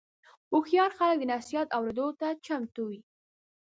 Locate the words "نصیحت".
1.33-1.67